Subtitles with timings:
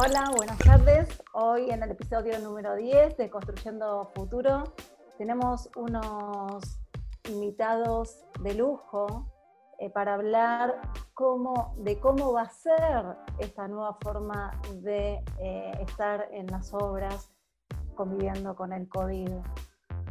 [0.00, 1.08] Hola, buenas tardes.
[1.32, 4.62] Hoy en el episodio número 10 de Construyendo Futuro
[5.16, 6.62] tenemos unos
[7.28, 9.26] invitados de lujo
[9.80, 10.80] eh, para hablar
[11.14, 17.32] cómo, de cómo va a ser esta nueva forma de eh, estar en las obras
[17.96, 19.32] conviviendo con el COVID.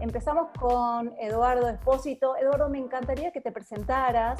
[0.01, 2.35] Empezamos con Eduardo Espósito.
[2.35, 4.37] Eduardo, me encantaría que te presentaras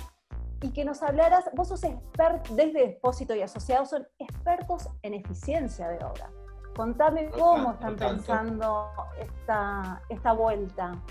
[0.61, 5.89] y que nos hablaras, vos sos experto, desde Expósito y Asociados, son expertos en eficiencia
[5.89, 6.32] de obra.
[6.75, 11.04] Contame cómo están pensando esta, esta vuelta.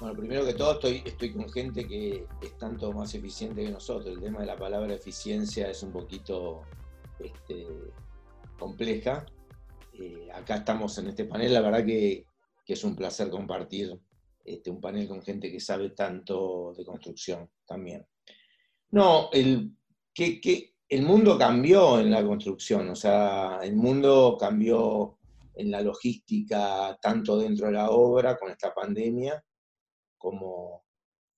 [0.00, 4.14] Bueno, primero que todo estoy, estoy con gente que es tanto más eficiente que nosotros.
[4.14, 6.62] El tema de la palabra eficiencia es un poquito
[7.20, 7.66] este,
[8.58, 9.24] compleja.
[9.92, 12.24] Eh, acá estamos en este panel, la verdad que,
[12.64, 14.00] que es un placer compartir
[14.44, 18.04] este, un panel con gente que sabe tanto de construcción también.
[18.92, 19.74] No, el,
[20.14, 25.18] que, el mundo cambió en la construcción, o sea, el mundo cambió
[25.54, 29.42] en la logística, tanto dentro de la obra con esta pandemia,
[30.18, 30.84] como,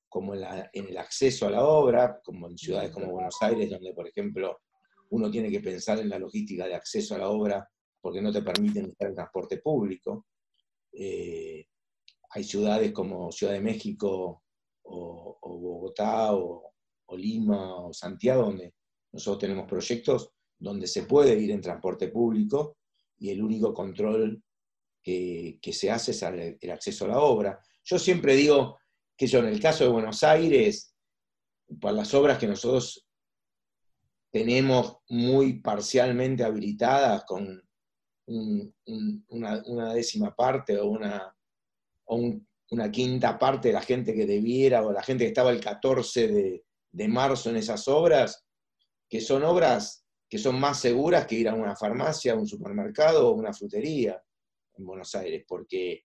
[0.09, 0.42] como en,
[0.73, 4.59] el acceso a la obra, como en ciudades como Buenos Aires, donde, por ejemplo,
[5.11, 7.69] uno tiene que pensar en la logística de acceso a la obra
[8.01, 10.27] porque no te permiten usar el transporte público.
[10.92, 11.64] Eh,
[12.31, 14.42] hay ciudades como Ciudad de México
[14.83, 16.73] o Bogotá o,
[17.07, 18.75] o Lima o Santiago, donde
[19.13, 22.79] nosotros tenemos proyectos donde se puede ir en transporte público
[23.19, 24.43] y el único control
[25.03, 27.61] que, se hace es el, acceso a la obra.
[27.85, 28.79] Yo siempre digo
[29.17, 30.95] que yo en el caso de Buenos Aires,
[31.81, 33.07] para las obras que nosotros
[34.33, 37.63] tenemos muy parcialmente habilitadas con
[38.27, 41.33] una, décima parte o, una,
[42.07, 42.33] o
[42.71, 46.29] una quinta parte de la gente que debiera o la gente que estaba el 14
[46.29, 46.64] de,
[46.95, 48.47] de marzo en esas obras,
[49.09, 53.34] que son obras que son más seguras que ir a una farmacia, un supermercado o
[53.34, 54.20] una frutería
[54.77, 56.05] en Buenos Aires, porque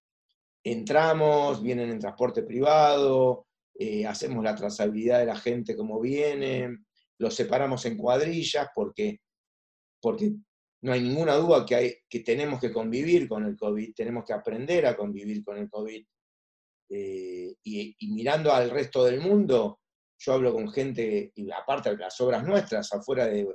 [0.63, 6.79] entramos, vienen en transporte privado, eh, hacemos la trazabilidad de la gente como viene,
[7.17, 9.21] los separamos en cuadrillas porque,
[10.01, 10.33] porque
[10.81, 14.33] no hay ninguna duda que, hay, que tenemos que convivir con el COVID, tenemos que
[14.33, 16.05] aprender a convivir con el COVID.
[16.91, 19.79] Eh, y, mirando al resto del mundo,
[20.19, 23.47] yo hablo con gente, y aparte de las obras nuestras, afuera de,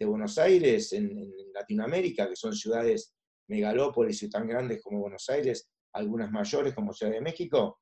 [0.00, 3.14] Buenos Aires, en, Latinoamérica, que son ciudades
[3.48, 7.80] megalópolis y tan grandes como Buenos Aires, algunas mayores como Ciudad de México,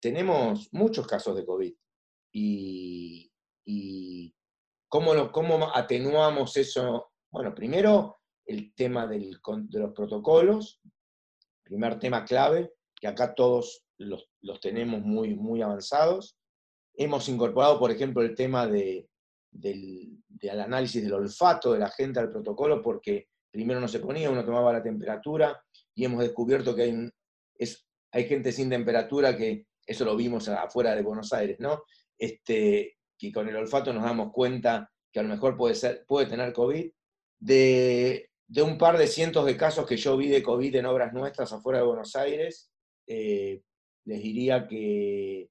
[0.00, 1.74] tenemos muchos casos de COVID.
[2.34, 3.30] Y,
[4.88, 7.12] ¿cómo, ¿cómo, atenuamos eso?
[7.30, 10.80] Bueno, primero el tema de los protocolos,
[11.62, 16.36] primer tema clave, que acá todos los, los tenemos muy, muy avanzados.
[16.94, 19.08] Hemos incorporado, por ejemplo, el tema del,
[20.50, 24.72] análisis del olfato de la gente al protocolo, porque primero no se ponía, uno tomaba
[24.72, 25.62] la temperatura,
[25.94, 27.10] y hemos descubierto que
[28.12, 31.82] hay, gente sin temperatura que, eso lo vimos afuera de Buenos Aires, ¿no?
[32.16, 36.26] Este, que con el olfato nos damos cuenta que a lo mejor puede, ser, puede
[36.26, 36.90] tener COVID.
[37.38, 38.28] De,
[38.62, 41.78] un par de cientos de casos que yo vi de COVID en obras nuestras afuera
[41.80, 42.70] de Buenos Aires,
[43.06, 43.62] eh,
[44.04, 45.48] les diría que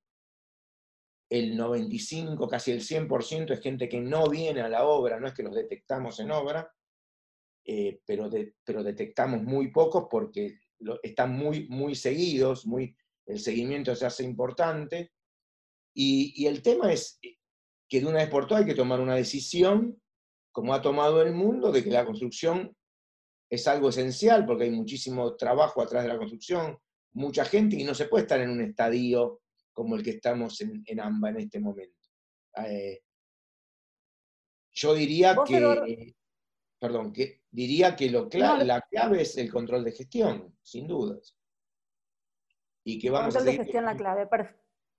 [1.32, 5.34] el 95, casi el 100% es gente que no viene a la obra, no es
[5.34, 6.70] que los detectamos en obra,
[7.64, 8.30] eh, pero,
[8.66, 10.60] pero detectamos muy pocos porque
[11.02, 15.14] están muy, muy seguidos, muy, el seguimiento se hace importante.
[15.96, 17.18] Y, el tema es
[17.88, 20.02] que de una vez por todas hay que tomar una decisión,
[20.52, 22.76] como ha tomado el mundo, de que la construcción
[23.50, 26.78] es algo esencial, porque hay muchísimo trabajo atrás de la construcción,
[27.14, 29.41] mucha gente, y no se puede estar en un estadio
[29.74, 32.08] como el que estamos en, AMBA en este momento.
[32.58, 33.02] Eh,
[34.74, 36.16] yo diría que,
[36.80, 41.38] perdón, que diría que lo la clave es el control de gestión, sin dudas.
[42.84, 44.28] Y que vamos control de gestión la clave,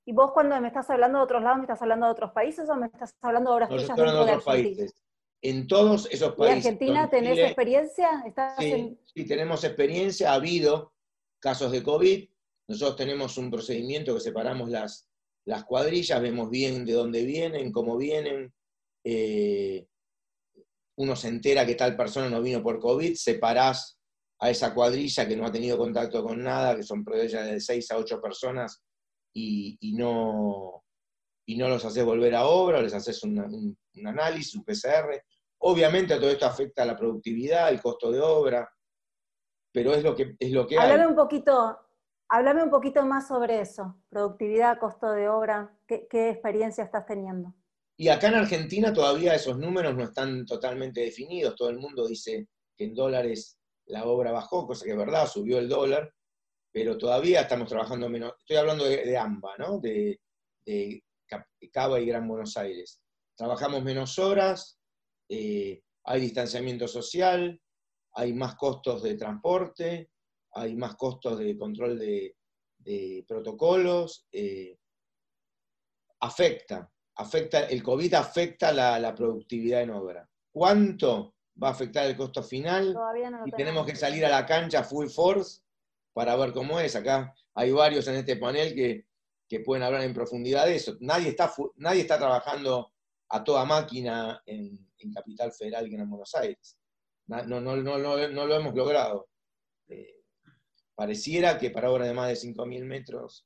[0.05, 2.69] ¿Y vos cuando me estás hablando de otros lados, me estás hablando de otros países
[2.69, 4.94] o me estás hablando de obras no, dentro de, otros países?
[5.41, 6.65] En todos esos países.
[6.65, 8.08] ¿Y Argentina tenés experiencia?
[8.58, 10.32] sí, sí, tenemos experiencia.
[10.32, 10.93] Ha habido
[11.38, 12.29] casos de COVID,
[12.69, 15.09] nosotros tenemos un procedimiento que separamos las,
[15.44, 18.53] las cuadrillas, vemos bien de dónde vienen, cómo vienen.
[19.05, 19.87] Eh,
[20.97, 23.99] uno se entera que tal persona no vino por COVID, separás
[24.38, 27.91] a esa cuadrilla que no ha tenido contacto con nada, que son cuadrillas de 6
[27.91, 28.82] a 8 personas,
[29.35, 30.85] y, no,
[31.47, 35.23] y no los haces volver a obra, les haces un, análisis, un PCR.
[35.59, 38.69] Obviamente todo esto afecta a la productividad, el costo de obra,
[39.73, 41.00] pero es lo que, es lo que hay.
[41.00, 41.79] un poquito,
[42.34, 47.55] Háblame un poquito más sobre eso, productividad, costo de obra, ¿qué, experiencia estás teniendo?
[47.99, 52.49] Y acá en Argentina todavía esos números no están totalmente definidos, todo el mundo dice
[52.75, 56.11] que en dólares la obra bajó, cosa que es verdad, subió el dólar,
[56.73, 58.32] pero todavía estamos trabajando menos.
[58.38, 59.78] Estoy hablando de, AMBA, ¿no?
[59.78, 60.19] De,
[60.64, 61.05] de,
[61.70, 63.02] Cava y Gran Buenos Aires.
[63.37, 64.81] Trabajamos menos horas,
[65.28, 67.61] eh, hay distanciamiento social,
[68.14, 70.12] hay más costos de transporte,
[70.54, 72.34] hay más costos de control de,
[73.26, 74.26] protocolos.
[74.32, 74.76] Eh,
[76.20, 80.28] afecta, afecta, el COVID afecta la, productividad en obra.
[80.50, 82.96] ¿Cuánto va a afectar el costo final?
[83.46, 85.62] y tenemos que salir a la cancha full force
[86.12, 86.96] para ver cómo es.
[86.96, 89.06] Acá hay varios en este panel que,
[89.66, 90.96] pueden hablar en profundidad de eso.
[91.00, 92.90] Nadie está, nadie está trabajando
[93.28, 96.78] a toda máquina en, Capital Federal y en Buenos Aires.
[97.26, 99.28] No, no, no, no, lo hemos logrado.
[99.88, 100.22] Eh,
[101.02, 103.44] pareciera que para obras de más de 5.000 metros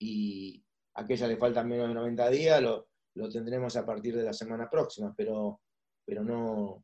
[0.00, 0.64] y,
[0.94, 2.88] aquella le faltan menos de 90 días, lo,
[3.30, 5.60] tendremos a partir de la semana próxima, pero,
[6.06, 6.82] pero no,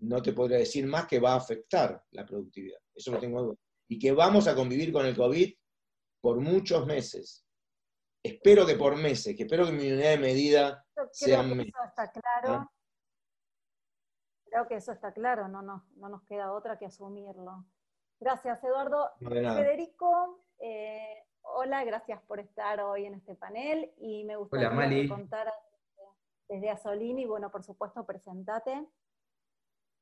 [0.00, 3.56] no te podría decir más que va a afectar la productividad, eso lo tengo duda.
[3.88, 5.50] Y que vamos a convivir con el COVID
[6.20, 7.46] por muchos meses.
[8.22, 11.72] Espero que por meses, que espero que mi unidad de medida sea meses.
[11.74, 12.52] Eso está claro.
[12.52, 12.70] ¿Ah?
[14.44, 17.64] Creo que eso está claro, no, no, no nos queda otra que asumirlo.
[18.18, 19.10] Gracias, Eduardo.
[19.20, 25.54] Federico, eh, Hola, gracias por estar hoy en este panel y me gustaría que contaras
[26.48, 28.86] desde Asolini, bueno, por supuesto, presentate.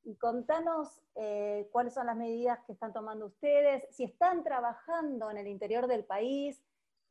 [0.03, 5.39] Y contanos eh, cuáles son las medidas que están tomando ustedes, si están trabajando en
[5.39, 6.63] el interior del país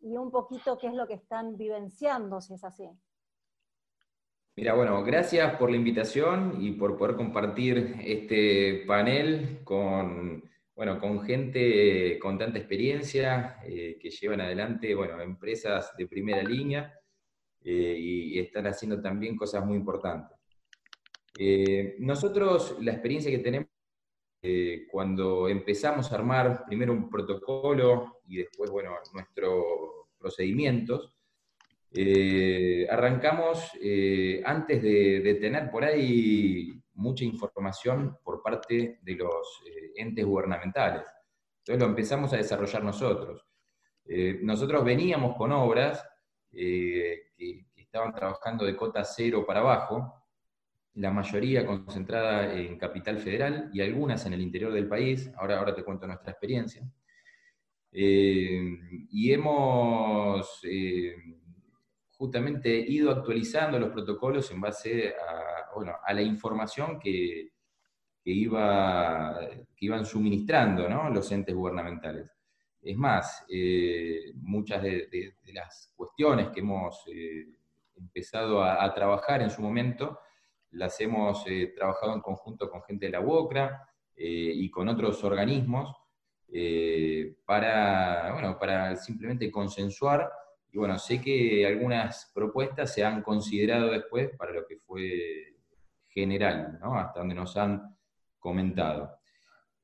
[0.02, 2.90] y un poquito qué es lo que están vivenciando, si es así.
[4.56, 10.44] Mira, bueno, gracias por la invitación y por poder compartir este panel con
[10.76, 16.94] bueno, con gente con tanta experiencia, eh, que llevan adelante, bueno, empresas de primera línea
[17.64, 20.38] eh, y, están haciendo también cosas muy importantes.
[21.38, 23.70] Eh, nosotros, la experiencia que tenemos
[24.92, 29.64] cuando empezamos a armar primero un protocolo y después, bueno, nuestros
[30.20, 31.16] procedimientos,
[32.90, 33.72] arrancamos
[34.44, 41.06] antes de, tener por ahí mucha información por parte de los eh, entes gubernamentales.
[41.60, 43.46] Entonces lo empezamos a desarrollar nosotros.
[44.06, 46.06] Eh, nosotros veníamos con obras
[46.52, 50.26] eh, que, estaban trabajando de cota cero para abajo,
[50.96, 55.30] la mayoría concentrada en Capital Federal y algunas en el interior del país.
[55.38, 56.82] Ahora, ahora te cuento nuestra experiencia.
[57.92, 60.62] y hemos
[62.18, 67.53] justamente ido actualizando los protocolos en base a bueno, a la información que,
[68.32, 69.38] iba,
[69.76, 72.30] que iban suministrando los entes gubernamentales.
[72.84, 77.48] Es más, eh, muchas de, las cuestiones que hemos eh,
[77.96, 80.20] empezado a, trabajar en su momento,
[80.72, 85.96] las hemos eh, trabajado en conjunto con gente de la UOCRA y con otros organismos
[87.46, 90.32] para, bueno, para simplemente consensuar.
[90.72, 95.56] Y bueno, sé que algunas propuestas se han considerado después para lo que fue
[96.10, 97.98] general, hasta donde nos han
[98.44, 99.20] comentado.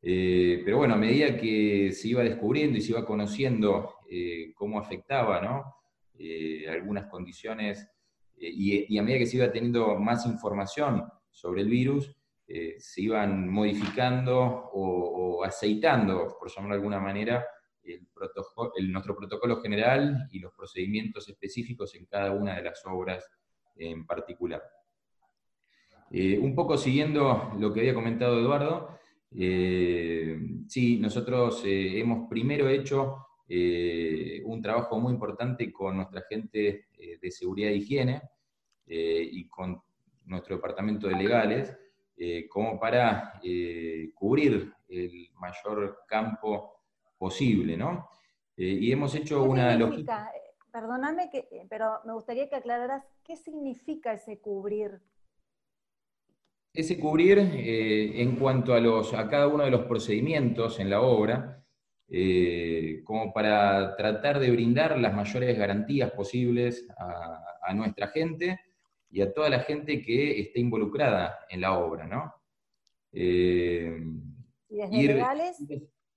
[0.02, 4.80] Eh, pero bueno, a medida que se iba descubriendo y se iba conociendo eh, cómo
[4.80, 5.76] afectaba
[6.18, 7.88] eh, algunas condiciones,
[8.42, 12.16] y, a medida que se iba teniendo más información sobre el virus,
[12.48, 14.38] se iban modificando
[14.74, 17.46] o, aceitando, por llamarlo de alguna manera,
[17.84, 23.30] el nuestro protocolo general y los procedimientos específicos en cada una de las obras
[23.76, 24.64] en particular.
[26.12, 28.98] Eh, un poco siguiendo lo que había comentado Eduardo,
[29.32, 36.86] eh, sí, nosotros eh, hemos primero hecho un trabajo muy importante con nuestra gente
[37.20, 38.22] de seguridad e higiene
[38.86, 39.82] y con
[40.26, 41.76] nuestro departamento de legales,
[42.48, 43.42] como para
[44.14, 46.84] cubrir el mayor campo
[47.18, 48.08] posible, ¿no?
[48.56, 50.32] y hemos hecho una lógica.
[50.72, 51.32] Perdóname,
[51.68, 55.02] pero me gustaría que aclararas qué significa ese cubrir
[56.74, 61.02] ese cubrir eh, en cuanto a, los, a cada uno de los procedimientos en la
[61.02, 61.64] obra,
[62.12, 67.46] eh, como para tratar de brindar las mayores garantías posibles a,
[67.76, 68.60] nuestra gente
[69.12, 72.34] y a toda la gente que esté involucrada en la obra, ¿no?
[73.12, 73.96] Eh,
[74.70, 75.58] ¿Y ir, legales?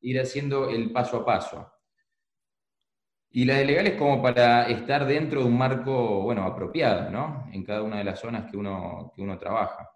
[0.00, 1.70] Ir haciendo el paso a paso.
[3.30, 7.50] Y las de legales como para estar dentro de un marco, bueno, apropiado, ¿no?
[7.52, 9.91] En cada una de las zonas que uno, que uno trabaja.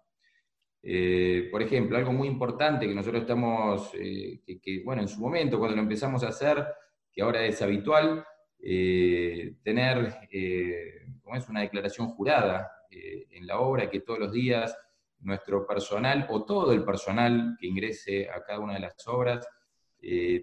[0.83, 5.57] Eh, por ejemplo, algo muy importante que nosotros estamos, eh, que, bueno, en su momento,
[5.57, 6.65] cuando lo empezamos a hacer,
[7.11, 8.23] que ahora es habitual,
[8.59, 14.75] eh, tener, es, una declaración jurada en la obra, que todos los días
[15.19, 19.47] nuestro personal o todo el personal que ingrese a cada una de las obras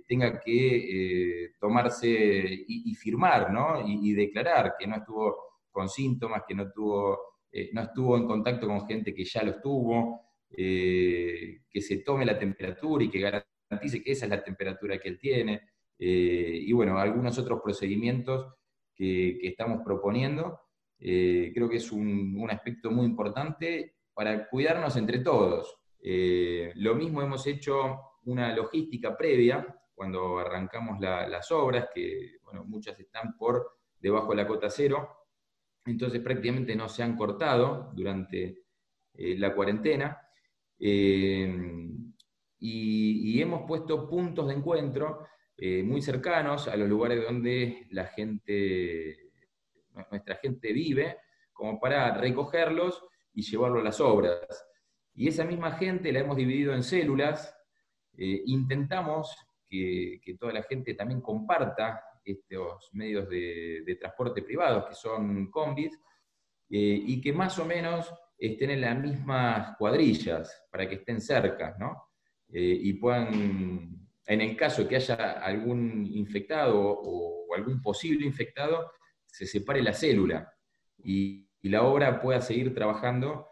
[0.07, 3.83] tenga que tomarse y, firmar, ¿no?
[3.87, 8.66] Y, declarar que no estuvo con síntomas, que no, tuvo, eh, no estuvo en contacto
[8.66, 14.12] con gente que ya lo estuvo, que se tome la temperatura y que garantice que
[14.12, 15.62] esa es la temperatura que él tiene,
[15.99, 18.54] y bueno, algunos otros procedimientos
[18.94, 20.61] que, estamos proponiendo.
[20.96, 25.76] creo que es un, aspecto muy importante para cuidarnos entre todos.
[26.00, 33.78] lo mismo hemos hecho una logística previa cuando arrancamos las obras, que muchas están por
[33.99, 35.24] debajo de la cota cero,
[35.87, 38.64] entonces prácticamente no se han cortado durante
[39.14, 40.21] eh, la cuarentena.
[40.79, 41.91] Eh,
[42.59, 45.26] y, hemos puesto puntos de encuentro
[45.57, 49.33] eh, muy cercanos a los lugares donde la gente,
[50.11, 51.19] nuestra gente vive,
[51.53, 54.67] como para recogerlos y llevarlos a las obras.
[55.14, 57.55] Y esa misma gente la hemos dividido en células,
[58.17, 59.37] intentamos
[59.69, 65.93] que, toda la gente también comparta estos medios de, transporte privados, que son combis,
[66.71, 71.76] eh, y que más o menos estén en las mismas cuadrillas, para que estén cerca,
[71.78, 72.11] ¿no?
[72.52, 78.90] Eh, y puedan, en el caso que haya algún infectado o, algún posible infectado,
[79.25, 80.52] se separe la célula
[81.04, 83.49] y, la obra pueda seguir trabajando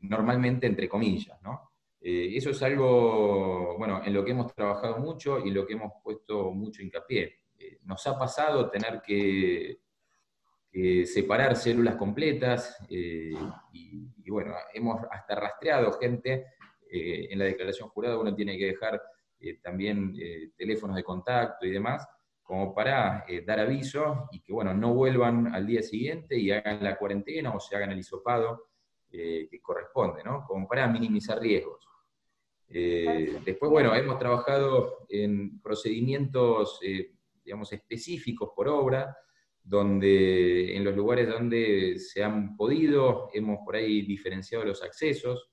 [0.00, 1.68] normalmente, entre comillas, ¿no?
[2.00, 5.74] Eh, eso es algo, bueno, en lo que hemos trabajado mucho y en lo que
[5.74, 7.34] hemos puesto mucho hincapié.
[7.58, 9.80] Eh, nos ha pasado tener que,
[11.06, 13.32] separar células completas eh,
[13.72, 16.46] y, bueno, hemos hasta rastreado gente.
[16.90, 19.02] en la declaración jurada uno tiene que dejar
[19.60, 20.14] también
[20.56, 22.06] teléfonos de contacto y demás,
[22.44, 26.96] como para dar aviso y que, bueno, no vuelvan al día siguiente y hagan la
[26.96, 28.68] cuarentena o se hagan el hisopado
[29.10, 30.44] que corresponde, ¿no?
[30.46, 31.88] Como para minimizar riesgos.
[32.70, 37.12] Eh, después, bueno, hemos trabajado en procedimientos, eh,
[37.48, 39.16] digamos, específicos por obra,
[39.62, 45.50] donde en los lugares donde se han podido, hemos por ahí diferenciado los accesos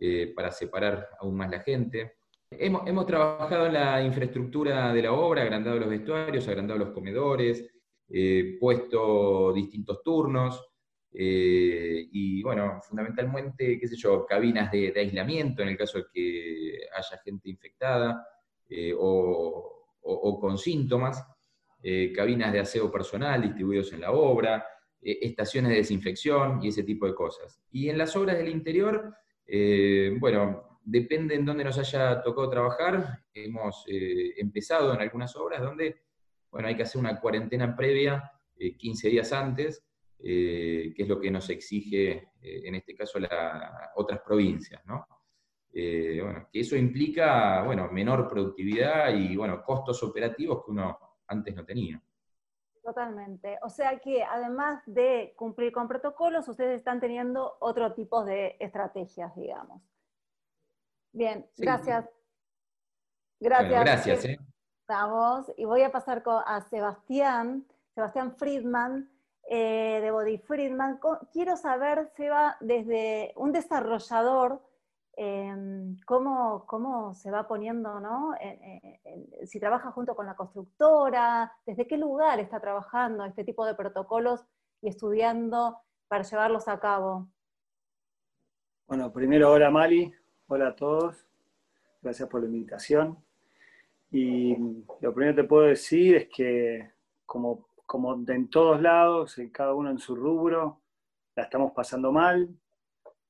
[0.00, 2.16] eh, para separar aún más la gente.
[2.50, 7.70] Hemos, hemos, trabajado en la infraestructura de la obra, agrandado los vestuarios, agrandado los comedores,
[8.60, 10.74] puesto distintos turnos,
[11.16, 16.78] eh, y bueno, fundamentalmente, qué sé yo, cabinas de, aislamiento en el caso de que
[16.92, 18.26] haya gente infectada
[18.68, 18.92] eh,
[20.04, 21.24] o, con síntomas,
[21.82, 24.66] eh, cabinas de aseo personal distribuidos en la obra,
[25.00, 27.60] estaciones de desinfección y ese tipo de cosas.
[27.70, 29.14] Y en las obras del interior,
[30.18, 36.04] bueno, depende en dónde nos haya tocado trabajar, hemos empezado en algunas obras donde,
[36.50, 39.84] bueno, hay que hacer una cuarentena previa 15 días antes,
[40.26, 43.30] eh, que es lo que nos exige, eh, en este caso, las
[43.96, 45.06] otras provincias, ¿no?
[45.76, 51.52] Eh, bueno, que eso implica, bueno, menor productividad y, bueno, costos operativos que uno antes
[51.52, 52.00] no tenía.
[52.80, 53.58] Totalmente.
[53.62, 59.34] O sea que además de cumplir con protocolos, ustedes están teniendo otro tipo de estrategias,
[59.34, 59.82] digamos.
[61.12, 62.08] Bien, gracias.
[63.40, 63.84] Gracias.
[63.84, 64.24] gracias.
[64.26, 64.38] ¿eh?
[64.80, 65.50] Estamos.
[65.56, 69.10] Y voy a pasar a Sebastián, Sebastián Friedman,
[69.48, 71.00] eh, de Body Friedman.
[71.32, 74.62] Quiero saber, Seba, desde un desarrollador,
[75.16, 78.32] em, cómo, cómo, se va poniendo, ¿no?
[79.44, 84.44] si trabaja junto con la constructora, desde qué lugar está trabajando este tipo de protocolos
[84.80, 85.78] y estudiando
[86.08, 87.28] para llevarlos a cabo.
[88.86, 90.12] Bueno, primero, hola Mali,
[90.48, 91.26] hola a todos,
[92.02, 93.18] gracias por la invitación.
[94.10, 94.56] Y
[95.00, 96.90] lo primero que te puedo decir es que
[97.26, 100.80] como como en todos lados, en cada uno en su rubro,
[101.36, 102.48] la estamos pasando mal,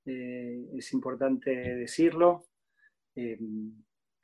[0.06, 2.46] eh, es importante decirlo.
[3.14, 3.38] Eh,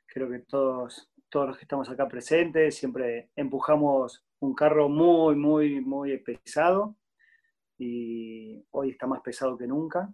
[0.05, 5.81] creo que todos, todos los que estamos acá presentes siempre empujamos un carro muy, muy,
[5.81, 6.97] muy pesado
[7.77, 10.13] y hoy está más pesado que nunca.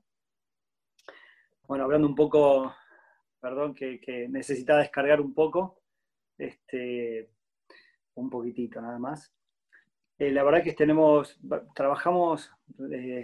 [1.67, 2.73] Bueno, hablando un poco,
[3.41, 5.81] perdón, que, que necesitaba descargar un poco,
[6.37, 7.31] este,
[8.15, 9.33] un poquitito nada más.
[10.19, 11.39] Eh, la verdad que tenemos,
[11.75, 12.51] trabajamos
[12.91, 13.23] eh,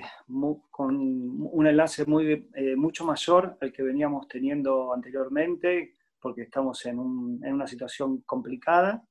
[0.70, 7.00] con un enlace muy, eh, mucho mayor al que veníamos teniendo anteriormente, porque estamos en,
[7.00, 9.04] una situación complicada.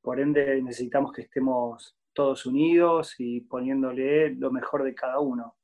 [0.00, 5.56] Por ende, necesitamos que estemos todos unidos y poniéndole lo mejor de cada uno.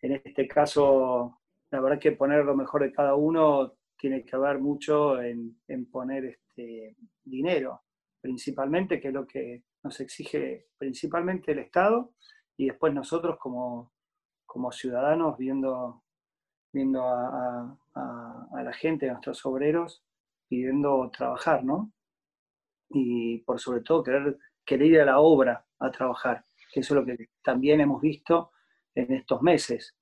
[0.00, 1.40] En este caso,
[1.70, 5.90] la verdad que poner lo mejor de cada uno tiene que ver mucho en, en
[5.90, 7.82] poner este dinero,
[8.22, 12.12] principalmente, que es lo que nos exige principalmente el Estado
[12.56, 13.92] y después nosotros como,
[14.72, 16.02] ciudadanos viendo
[16.72, 20.02] viendo a, la gente, a nuestros obreros,
[20.48, 21.92] pidiendo trabajar, ¿no?
[22.88, 27.00] Y por sobre todo querer, querer ir a la obra a trabajar, que eso es
[27.00, 28.50] lo que también hemos visto
[28.94, 29.96] en estos meses.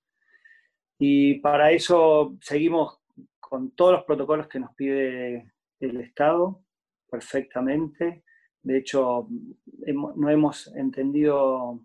[0.99, 3.01] Y para eso seguimos
[3.41, 6.65] con todos los protocolos que nos pide el Estado,
[7.11, 8.25] perfectamente.
[8.63, 9.29] De hecho,
[9.87, 11.85] no hemos entendido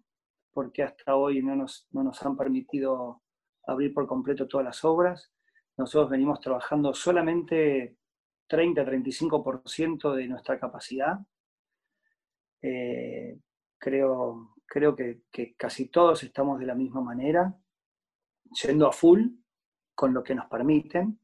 [0.51, 3.21] por qué hasta hoy no nos, no nos han permitido
[3.65, 5.31] abrir por completo todas las obras.
[5.77, 7.97] Nosotros venimos trabajando solamente
[8.49, 11.17] 30-35% de nuestra capacidad.
[12.61, 13.39] Eh,
[13.77, 15.21] creo creo que,
[15.57, 17.55] casi todos estamos de la misma manera,
[18.61, 19.27] yendo a full
[19.95, 21.19] con lo que nos permiten,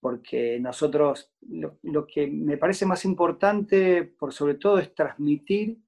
[0.00, 5.78] porque nosotros lo, que me parece más importante, por sobre todo, es transmitir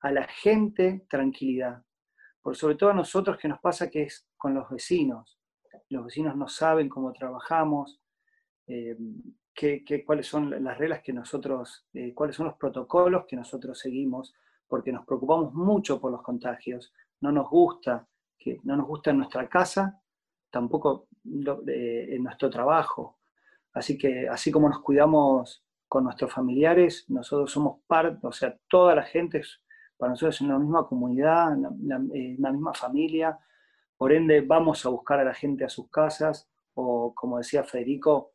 [0.00, 1.84] a la gente tranquilidad.
[2.42, 5.38] Por sobre todo a nosotros que nos pasa que es con los vecinos.
[5.88, 8.00] Los vecinos no saben cómo trabajamos,
[8.66, 8.96] eh,
[9.54, 14.34] qué, cuáles son las reglas que nosotros, eh, cuáles son los protocolos que nosotros seguimos,
[14.66, 16.92] porque nos preocupamos mucho por los contagios.
[17.20, 18.06] No nos gusta,
[18.38, 20.00] que, no nos gusta en nuestra casa,
[20.50, 23.19] tampoco en nuestro trabajo.
[23.72, 28.94] Así que así como nos cuidamos con nuestros familiares, nosotros somos parte, o sea, toda
[28.94, 29.42] la gente
[29.96, 33.38] para nosotros es en la misma comunidad, en la, misma familia,
[33.96, 38.32] por ende vamos a buscar a la gente a sus casas o como decía Federico,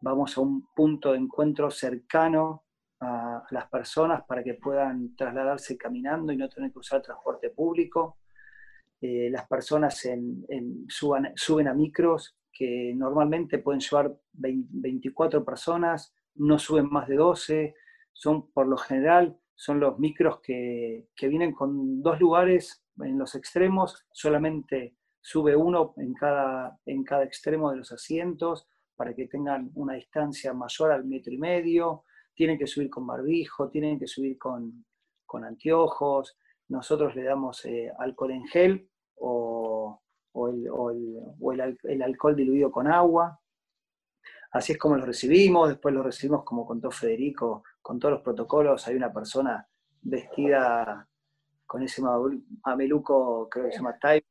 [0.00, 2.64] vamos a un punto de encuentro cercano
[3.00, 8.18] a las personas para que puedan trasladarse caminando y no tener que usar transporte público.
[9.00, 10.00] Eh, las personas
[10.88, 17.74] suben a micros que normalmente pueden llevar 24 personas, no suben más de 12,
[18.12, 24.06] son por lo general son los micros que, vienen con dos lugares en los extremos,
[24.12, 29.94] solamente sube uno en cada, en cada extremo de los asientos para que tengan una
[29.94, 34.84] distancia mayor al metro y medio, tienen que subir con barbijo, tienen que subir con,
[35.44, 36.38] anteojos,
[36.68, 40.00] nosotros le damos eh, alcohol en gel o,
[40.34, 43.40] el, alcohol diluido con agua.
[44.52, 48.86] Así es como lo recibimos, después lo recibimos como contó Federico, con todos los protocolos.
[48.86, 49.66] Hay una persona
[50.02, 51.08] vestida
[51.66, 52.02] con ese
[52.64, 54.26] mameluco, creo que se llama Type,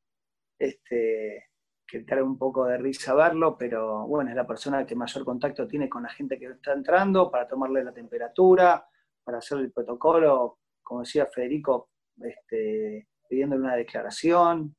[0.58, 1.50] este,
[1.86, 5.66] que trae un poco de risa verlo, pero bueno, es la persona que mayor contacto
[5.66, 8.86] tiene con la gente que está entrando para tomarle la temperatura,
[9.22, 11.90] para hacer el protocolo, como decía Federico,
[12.22, 14.74] este, pidiéndole una declaración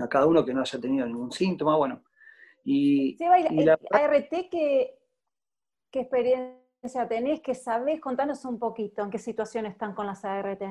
[0.00, 2.02] a cada uno que no haya tenido ningún síntoma, bueno.
[2.64, 4.98] Y, la, ART, ¿qué,
[5.90, 7.40] ¿qué experiencia tenés?
[7.40, 8.00] ¿Qué sabés?
[8.00, 10.62] Contanos un poquito en qué situación están con las ART.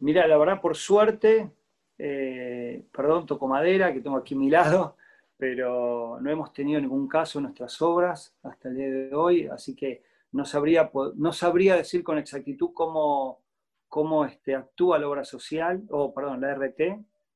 [0.00, 1.50] Mira, la verdad, por suerte,
[1.98, 4.96] eh, perdón, toco madera, que tengo aquí a mi lado,
[5.36, 9.74] pero no hemos tenido ningún caso en nuestras obras hasta el día de hoy, así
[9.74, 13.40] que no sabría, no sabría decir con exactitud cómo,
[13.88, 16.80] cómo este, actúa la obra social, o perdón, la RT,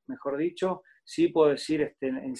[0.06, 0.82] mejor dicho.
[1.04, 2.34] Sí puedo decir, este, en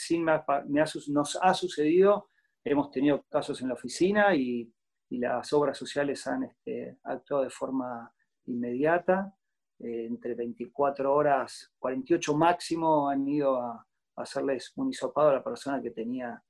[1.09, 2.29] nos ha sucedido,
[2.65, 4.73] hemos tenido casos en la oficina y,
[5.11, 8.11] las obras sociales han este, actuado de forma
[8.47, 9.37] inmediata.
[9.79, 15.83] Eh, entre 24 horas, 48 máximo, han ido a, hacerles un hisopado a la persona
[15.83, 16.43] que tenía,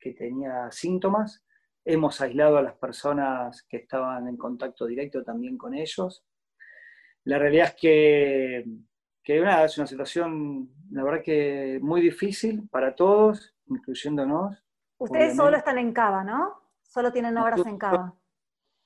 [0.00, 1.44] que tenía síntomas.
[1.84, 6.24] Hemos aislado a las personas que estaban en contacto directo también con ellos.
[7.24, 8.64] La realidad es que,
[9.34, 14.56] que nada, es una situación, la verdad que muy difícil para todos, incluyéndonos.
[14.98, 16.54] Ustedes solo están en Cava, ¿no?
[16.82, 18.14] Solo tienen obras en Cava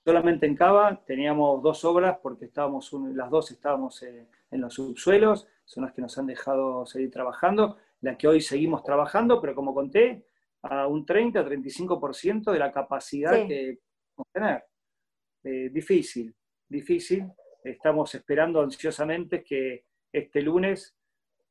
[0.04, 5.46] solamente en Cava teníamos dos obras porque estábamos las dos estábamos eh, en los subsuelos,
[5.64, 9.74] son las que nos han dejado seguir trabajando, la que hoy seguimos trabajando, pero como
[9.74, 10.26] conté,
[10.62, 13.80] a un 30-35% de la capacidad que
[14.14, 14.64] podemos tener.
[15.44, 16.34] Eh, difícil,
[16.68, 17.26] difícil.
[17.64, 20.96] Estamos esperando ansiosamente que este lunes,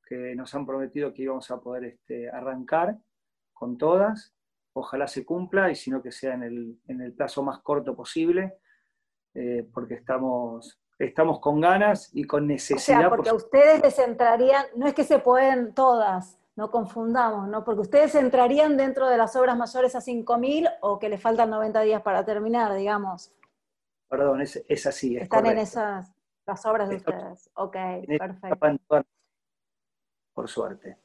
[0.07, 2.97] que nos han prometido que íbamos a poder este, arrancar
[3.53, 4.33] con todas,
[4.73, 8.57] ojalá se cumpla y sino que sea en el, en el plazo más corto posible,
[9.33, 12.99] eh, porque estamos, estamos con ganas y con necesidad.
[12.99, 17.47] O sea, porque a ustedes les entrarían, no es que se pueden todas, no confundamos,
[17.47, 17.63] ¿no?
[17.63, 21.81] Porque ustedes entrarían dentro de las obras mayores a 5.000 o que les faltan 90
[21.81, 23.31] días para terminar, digamos.
[24.09, 25.15] Perdón, es, es así.
[25.15, 26.13] Están en esas,
[26.51, 27.49] las obras de ustedes.
[27.55, 27.77] Ok,
[28.17, 29.05] perfecto.
[30.33, 30.97] Por suerte.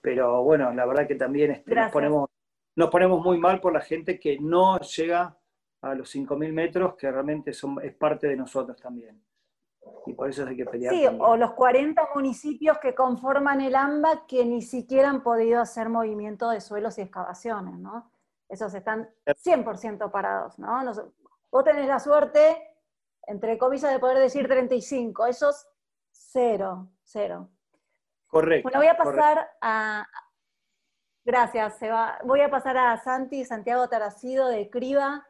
[0.00, 2.30] Pero bueno, la verdad que también este, nos ponemos
[2.76, 5.36] nos ponemos muy mal por la gente que no llega
[5.80, 9.22] a los 5.000 metros, que realmente son, es parte de nosotros también.
[10.06, 10.92] Y por eso hay que pelear.
[10.92, 15.88] Sí, o los 40 municipios que conforman el AMBA que ni siquiera han podido hacer
[15.88, 18.10] movimiento de suelos y excavaciones, ¿no?
[18.48, 20.82] Esos están 100% parados, ¿no?
[21.50, 22.73] Vos tenés la suerte,
[23.26, 25.66] entre comillas, de poder decir 35, esos
[26.10, 27.50] cero, cero.
[28.26, 28.64] Correcto.
[28.64, 30.06] Bueno, voy a pasar a...
[31.24, 32.18] Gracias, Seba.
[32.24, 35.26] Voy a pasar a Santi, Santiago Taracido de Criba.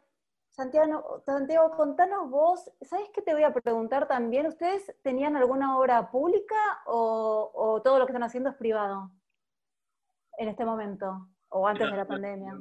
[0.55, 4.47] Santiago, Santiago, contanos vos, ¿sabes qué te voy a preguntar también?
[4.47, 9.11] ¿Ustedes tenían alguna obra pública o, todo lo que están haciendo es privado
[10.39, 12.53] en este momento o antes de la pandemia?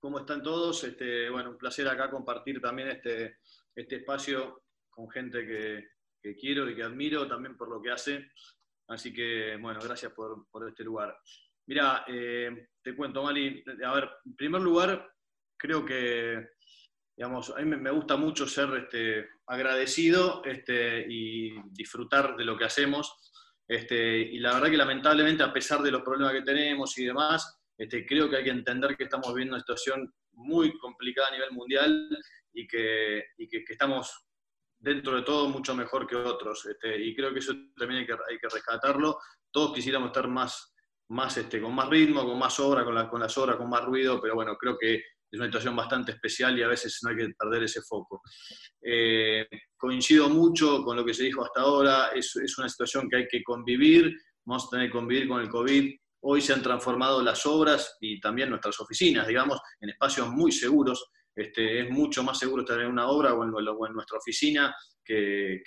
[0.00, 0.82] ¿Cómo están todos?
[0.84, 3.36] Este, bueno, un placer acá compartir también este,
[3.78, 5.88] este espacio con gente que,
[6.38, 8.32] quiero y que admiro también por lo que hace.
[8.88, 11.16] Así que, bueno, gracias por, este lugar.
[11.66, 13.62] Mira, eh, te cuento, Mali.
[13.84, 15.10] A ver, en primer lugar,
[15.56, 16.48] creo que,
[17.16, 22.64] digamos, a mí me gusta mucho ser este, agradecido este, y disfrutar de lo que
[22.64, 23.30] hacemos.
[23.66, 27.60] Este, y la verdad que lamentablemente, a pesar de los problemas que tenemos y demás,
[27.78, 31.52] este, creo que hay que entender que estamos viviendo una situación muy complicada a nivel
[31.52, 32.08] mundial
[32.60, 33.24] y que,
[33.68, 34.26] estamos
[34.78, 36.66] dentro de todo mucho mejor que otros.
[36.66, 39.18] Este, y creo que eso también hay que, hay que rescatarlo.
[39.50, 40.74] Todos quisiéramos estar más,
[41.08, 43.84] más este, con más ritmo, con más obra, con, la, con las obras, con más
[43.84, 44.94] ruido, pero bueno, creo que
[45.30, 48.22] es una situación bastante especial y a veces no hay que perder ese foco.
[48.80, 53.16] Eh, coincido mucho con lo que se dijo hasta ahora, es, es una situación que
[53.16, 57.22] hay que convivir, vamos a tener que convivir con el COVID, Hoy se han transformado
[57.22, 61.10] las obras y también nuestras oficinas, digamos, en espacios muy seguros.
[61.38, 63.52] Este, es mucho más seguro estar en una obra o en,
[63.92, 64.74] nuestra oficina
[65.04, 65.62] que,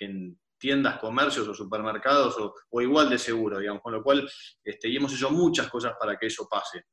[0.00, 2.36] en tiendas, comercios o supermercados
[2.68, 4.28] o, igual de seguro, digamos, con lo cual
[4.64, 6.86] este, hemos hecho muchas cosas para que eso pase.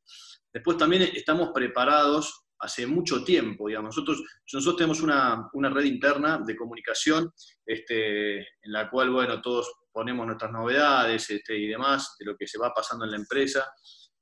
[0.54, 3.96] Después también estamos preparados hace mucho tiempo, digamos.
[3.96, 7.32] Nosotros, nosotros tenemos una, red interna de comunicación
[7.66, 12.46] este, en la cual, bueno, todos ponemos nuestras novedades este, y demás, de lo que
[12.46, 13.72] se va pasando en la empresa.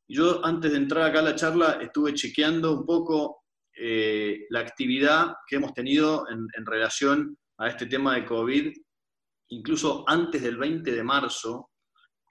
[0.08, 3.47] Y yo antes de entrar acá a la charla estuve chequeando un poco
[3.80, 8.74] eh, la actividad que hemos tenido en, relación a este tema de COVID,
[9.50, 11.72] incluso antes del 20 de marzo,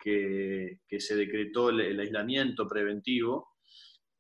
[0.03, 3.49] que, se decretó el, aislamiento preventivo.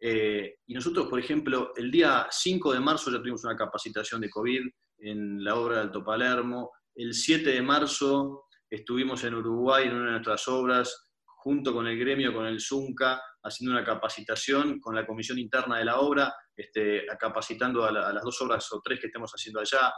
[0.01, 4.31] Eh, y nosotros, por ejemplo, el día 5 de marzo ya tuvimos una capacitación de
[4.31, 4.63] COVID
[4.99, 6.73] en la obra de Alto Palermo.
[6.95, 11.99] El 7 de marzo Estuvimos en Uruguay en una de nuestras obras, junto con el
[11.99, 17.07] gremio, con el ZUNCA, haciendo una capacitación con la comisión interna de la obra, este,
[17.19, 19.93] capacitando a, las dos obras o tres que estemos haciendo allá.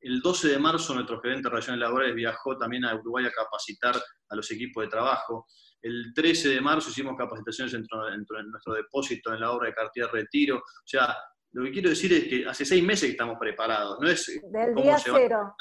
[0.00, 3.94] El 12 de marzo nuestro gerente de Relaciones Laborales viajó también a Uruguay a capacitar
[3.96, 5.46] a los equipos de trabajo.
[5.80, 7.86] El 13 de marzo hicimos capacitaciones en
[8.50, 10.58] nuestro depósito en la obra de Cartier Retiro.
[10.58, 11.16] O sea,
[11.52, 13.98] lo que quiero decir es que hace seis meses que estamos preparados.
[14.00, 15.54] No es Del día cero.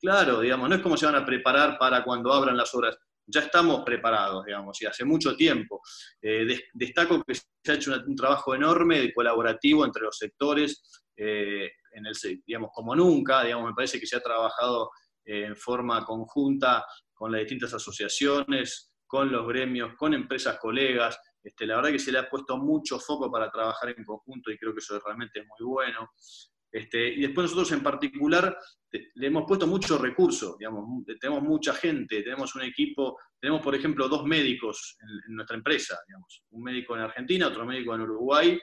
[0.00, 2.98] Claro, digamos, no es como se van a preparar para cuando abran las obras.
[3.32, 5.80] Ya estamos preparados, digamos, y hace mucho tiempo.
[6.20, 11.70] Eh, destaco que se ha hecho un, trabajo enorme de colaborativo entre los sectores, eh,
[11.92, 12.14] en el,
[12.46, 14.90] digamos, como nunca, digamos, me parece que se ha trabajado
[15.24, 21.18] eh, en forma conjunta con las distintas asociaciones, con los gremios, con empresas colegas.
[21.42, 24.58] Este, la verdad que se le ha puesto mucho foco para trabajar en conjunto y
[24.58, 26.10] creo que eso realmente es muy bueno.
[26.72, 28.56] Este, y después nosotros en particular
[28.92, 34.08] le hemos puesto muchos recursos, digamos, tenemos mucha gente, tenemos un equipo, tenemos por ejemplo
[34.08, 34.96] dos médicos
[35.28, 35.98] en, nuestra empresa,
[36.50, 38.60] un médico en Argentina, otro médico en Uruguay,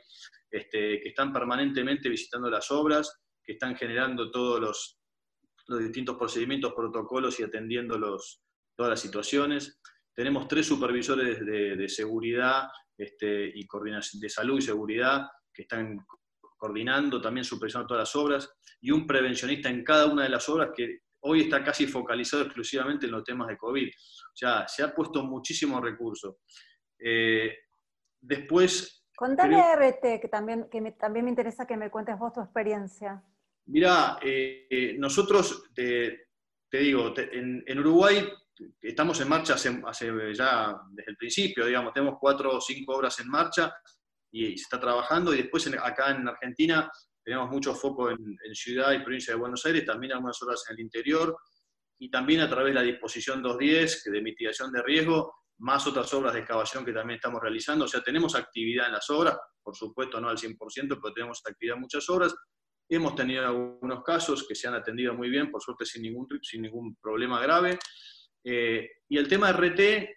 [0.50, 5.00] este, que están permanentemente visitando las obras, que están generando todos los,
[5.68, 8.42] los distintos procedimientos, protocolos y atendiendo los,
[8.76, 9.80] todas las situaciones.
[10.14, 12.68] Tenemos tres supervisores de, seguridad
[12.98, 15.98] este, y coordinación de salud y seguridad que están
[16.58, 20.72] coordinando, también supervisando todas las obras, y un prevencionista en cada una de las obras
[20.76, 23.88] que hoy está casi focalizado exclusivamente en los temas de COVID.
[23.88, 26.40] O sea, se ha puesto muchísimo recurso.
[27.00, 27.56] Eh,
[28.20, 29.06] después...
[29.16, 33.24] Contame RT, que también, que también me interesa que me cuentes vos tu experiencia.
[33.66, 36.28] Mira, eh, nosotros, te,
[36.72, 38.30] digo, en, Uruguay
[38.80, 43.20] estamos en marcha hace, hace, ya desde el principio, digamos, tenemos cuatro o cinco obras
[43.20, 43.74] en marcha,
[44.32, 45.34] y, se está trabajando.
[45.34, 46.90] Y después acá en Argentina
[47.24, 50.82] tenemos mucho foco en, ciudad y provincia de Buenos Aires, también algunas obras en el
[50.82, 51.38] interior,
[52.00, 56.34] y también a través de la disposición 210 de mitigación de riesgo, más otras obras
[56.34, 57.86] de excavación que también estamos realizando.
[57.86, 60.56] O sea, tenemos actividad en las obras, por supuesto no al 100%,
[61.02, 62.36] pero tenemos actividad en muchas obras.
[62.90, 66.62] Hemos tenido algunos casos que se han atendido muy bien, por suerte sin ningún, sin
[66.62, 67.80] ningún problema grave.
[68.44, 70.10] Eh, y el tema de RT,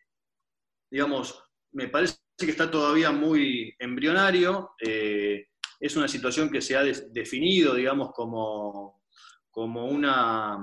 [0.93, 1.43] digamos,
[1.73, 4.71] me parece que está todavía muy embrionario.
[4.81, 5.47] Eh,
[5.79, 9.03] es una situación que se ha definido, digamos, como,
[9.51, 10.59] como una,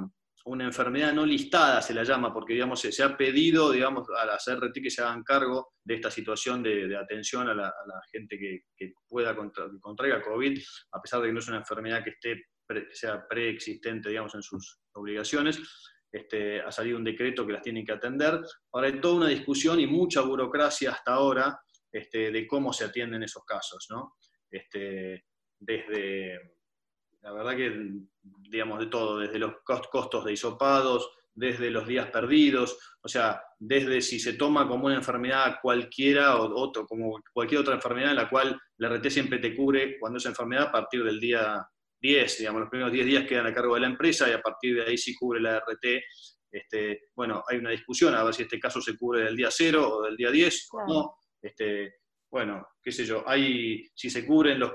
[0.46, 4.46] una enfermedad no listada, se la llama, porque digamos, se, ha pedido digamos, a las
[4.48, 7.74] RT que se hagan cargo de esta situación de, atención a la,
[8.12, 10.60] gente que, pueda contra, contraiga COVID,
[10.92, 12.44] a pesar de que no es una enfermedad que esté
[12.92, 15.60] sea preexistente digamos, en sus obligaciones.
[16.12, 18.40] Este, ha salido un decreto que las tienen que atender.
[18.72, 21.60] Ahora hay toda una discusión y mucha burocracia hasta ahora
[21.92, 24.16] este, de cómo se atienden esos casos, ¿no?
[24.50, 25.26] Este,
[25.60, 26.40] desde,
[27.22, 27.92] la verdad que,
[28.50, 34.02] digamos, de todo, desde los costos de isopados, desde los días perdidos, o sea, desde
[34.02, 38.30] si se toma como una enfermedad cualquiera o otro, como cualquier otra enfermedad en la
[38.30, 41.64] cual la RT siempre te cubre cuando es enfermedad a partir del día
[42.02, 44.76] 10, digamos, los primeros 10 días quedan a cargo de la empresa y a partir
[44.76, 46.04] de ahí sí cubre la RT.
[46.50, 49.98] Este, bueno, hay una discusión a ver si este caso se cubre del día 0
[49.98, 51.17] o del día 10 o no.
[51.42, 51.96] Este,
[52.32, 54.74] bueno, qué sé yo, hay, si se cubren los,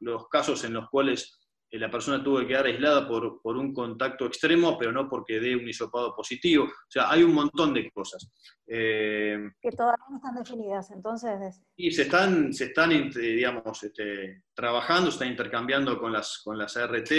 [0.00, 3.72] los, casos en los cuales eh, la persona tuvo que quedar aislada por, por, un
[3.72, 6.64] contacto extremo, pero no porque dé un hisopado positivo.
[6.64, 8.30] O sea, hay un montón de cosas.
[8.66, 11.60] Eh, que todavía no están definidas, entonces...
[11.76, 16.76] Y se están, se están digamos, este, trabajando, se están intercambiando con las, con las
[16.76, 17.10] ART,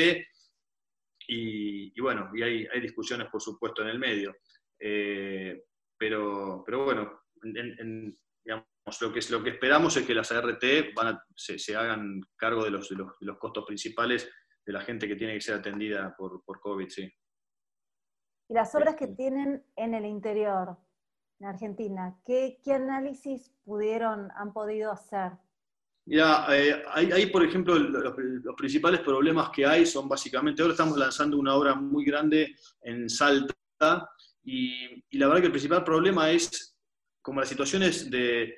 [1.28, 4.36] y, bueno, y hay, hay, discusiones, por supuesto, en el medio.
[4.80, 5.64] Eh,
[5.98, 10.64] pero, pero bueno, en, lo que, lo que esperamos es que las ART
[10.96, 14.30] van se, hagan cargo de los, los, costos principales
[14.66, 17.10] de la gente que tiene que ser atendida por, por COVID, sí.
[18.50, 20.78] Y las obras que tienen en el interior,
[21.40, 25.32] en Argentina, ¿qué, qué análisis pudieron, han podido hacer?
[26.06, 28.14] Mira, eh, ahí, por ejemplo, los,
[28.58, 33.56] principales problemas que hay son básicamente, ahora estamos lanzando una obra muy grande en Salta
[34.44, 36.73] y, y la verdad que el principal problema es
[37.24, 38.54] como las situaciones de,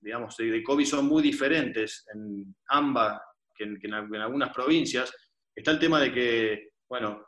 [0.00, 3.20] digamos, de, COVID son muy diferentes en ambas
[3.54, 5.12] que en, algunas provincias,
[5.54, 7.26] está el tema de que, bueno,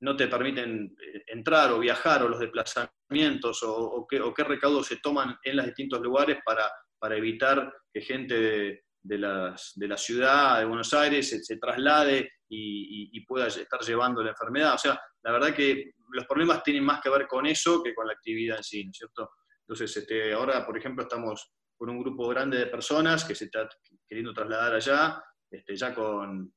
[0.00, 4.96] no te permiten eh, entrar o viajar o los desplazamientos o, qué, o recaudos se
[4.96, 6.68] toman en los distintos lugares para,
[7.16, 14.24] evitar que gente de, la ciudad de Buenos Aires se, traslade y, pueda estar llevando
[14.24, 14.74] la enfermedad.
[14.74, 18.06] O sea, la verdad que los problemas tienen más que ver con eso que con
[18.06, 19.30] la actividad en sí, ¿no es cierto?
[19.60, 23.68] Entonces, este, ahora, por ejemplo, estamos con un grupo grande de personas que se está
[24.08, 26.54] queriendo trasladar allá, este, ya con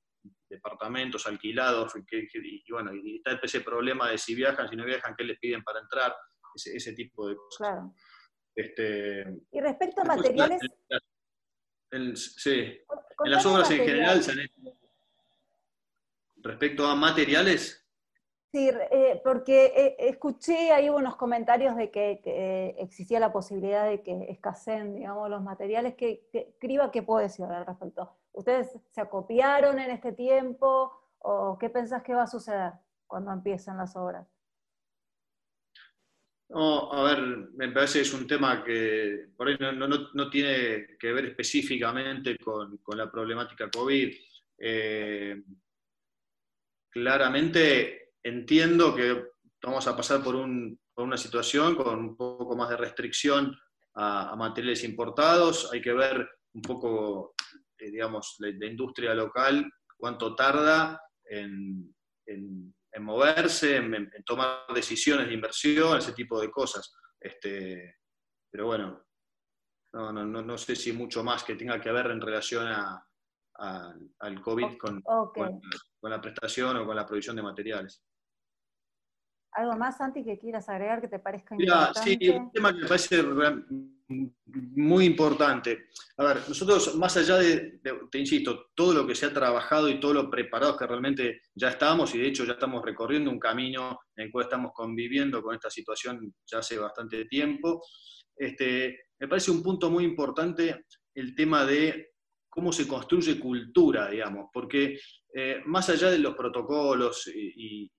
[0.49, 5.23] departamentos alquilados, y, bueno, y está ese problema de si viajan, si no viajan, qué
[5.23, 6.15] les piden para entrar,
[6.55, 7.57] ese, tipo de cosas.
[7.57, 7.93] Claro.
[8.55, 10.59] Este, y respecto a materiales...
[12.15, 12.79] sí,
[13.23, 14.55] en las obras en general se han hecho...
[16.41, 17.78] Respecto a materiales,
[18.51, 24.25] Sí, eh, porque eh, escuché ahí unos comentarios de que, existía la posibilidad de que
[24.29, 25.93] escaseen, digamos, los materiales.
[25.95, 28.17] ¿Qué, Criba, ¿qué puede decir al respecto?
[28.31, 32.73] ¿Ustedes se acopiaron en este tiempo o qué pensás que va a suceder
[33.05, 34.27] cuando empiecen las obras?
[36.49, 37.19] No, a ver,
[37.53, 42.79] me parece que es un tema que por ahí no, tiene que ver específicamente con,
[42.97, 44.15] la problemática COVID.
[44.57, 45.43] Eh,
[46.89, 49.25] claramente entiendo que
[49.61, 53.55] vamos a pasar por, una situación con un poco más de restricción
[53.95, 55.71] a, materiales importados.
[55.71, 57.35] Hay que ver un poco,
[57.77, 61.93] eh, digamos, la, industria local, cuánto tarda en,
[62.99, 66.93] moverse, en, tomar decisiones de inversión, ese tipo de cosas.
[67.19, 67.97] Este,
[68.51, 69.05] pero bueno,
[69.93, 72.67] no, sé si mucho más que tenga que ver en relación
[73.57, 75.61] al COVID con, con
[76.01, 78.03] la prestación o con la provisión de materiales.
[79.51, 81.99] ¿Algo más, Santi, que quieras agregar que te parezca importante?
[82.03, 83.23] Sí, un tema que me parece
[84.07, 85.87] muy importante.
[86.17, 87.79] A ver, nosotros, más allá de,
[88.11, 91.69] te insisto, todo lo que se ha trabajado y todo lo preparado que realmente ya
[91.69, 95.55] estamos, y de hecho ya estamos recorriendo un camino en el cual estamos conviviendo con
[95.55, 97.83] esta situación ya hace bastante tiempo,
[98.35, 102.13] este, me parece un punto muy importante el tema de
[102.49, 104.99] cómo se construye cultura, digamos, porque
[105.33, 107.91] eh, más allá de los protocolos y,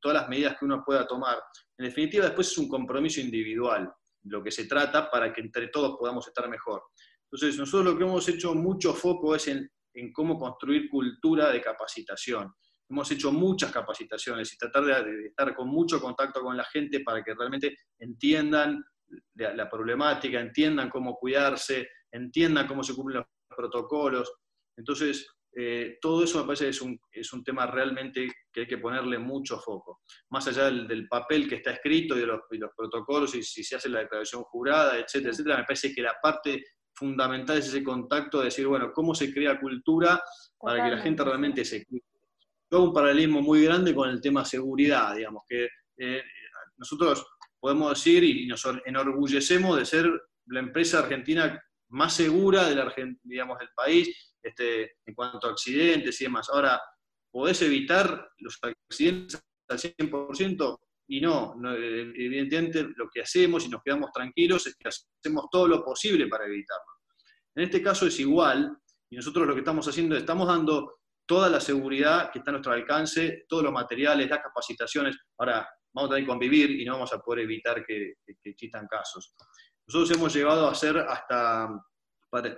[0.00, 1.38] todas las medidas que uno pueda tomar,
[1.78, 3.92] en definitiva después es un compromiso individual
[4.24, 6.82] lo que se trata para que entre todos podamos estar mejor.
[7.24, 9.70] Entonces, nosotros lo que hemos hecho mucho foco es en,
[10.12, 12.52] cómo construir cultura de capacitación.
[12.88, 17.22] Hemos hecho muchas capacitaciones y tratar de, estar con mucho contacto con la gente para
[17.22, 18.84] que realmente entiendan
[19.34, 24.32] la problemática, entiendan cómo cuidarse, entiendan cómo se cumplen los protocolos.
[24.76, 28.66] Entonces, eh, todo eso me parece que es un, es un, tema realmente que hay
[28.66, 30.00] que ponerle mucho foco.
[30.30, 33.76] Más allá del, papel que está escrito y de los, los, protocolos y si se
[33.76, 38.38] hace la declaración jurada, etcétera, etcétera, me parece que la parte fundamental es ese contacto
[38.38, 40.22] de decir, bueno, cómo se crea cultura
[40.58, 42.04] para que la gente realmente se cuide.
[42.70, 46.22] yo hago un paralelismo muy grande con el tema seguridad, digamos, que eh,
[46.76, 47.26] nosotros
[47.60, 50.10] podemos decir y nos enorgullecemos de ser
[50.46, 56.24] la empresa argentina más segura del, digamos, del país este, en cuanto a accidentes y
[56.24, 56.48] demás.
[56.50, 56.80] Ahora,
[57.30, 60.78] ¿podés evitar los accidentes al 100%?
[61.08, 65.84] Y no, evidentemente lo que hacemos y nos quedamos tranquilos es que hacemos todo lo
[65.84, 66.92] posible para evitarlo.
[67.54, 68.76] En este caso es igual,
[69.10, 72.52] y nosotros lo que estamos haciendo es estamos dando toda la seguridad que está a
[72.52, 75.16] nuestro alcance, todos los materiales, las capacitaciones.
[75.38, 79.34] Ahora, vamos a tener que convivir y no vamos a poder evitar que, existan casos.
[79.86, 81.68] Nosotros hemos llegado a hacer hasta,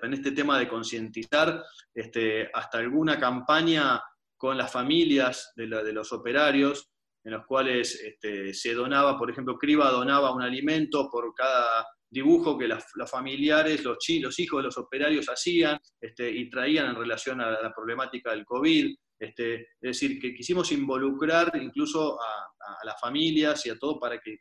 [0.02, 1.62] en este tema de concientizar,
[1.94, 4.02] este, hasta alguna campaña
[4.36, 6.90] con las familias de, los operarios,
[7.24, 12.56] en los cuales este, se donaba, por ejemplo, Criba donaba un alimento por cada dibujo
[12.56, 17.40] que los familiares, los, los, hijos de los operarios hacían este, y traían en relación
[17.40, 18.94] a la problemática del COVID.
[19.18, 22.50] Este, es decir, que quisimos involucrar incluso a,
[22.84, 24.38] las familias y a todo para que